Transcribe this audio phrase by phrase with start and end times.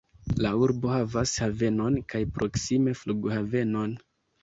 [0.45, 3.99] La urbo havas havenon kaj proksime flughavenon.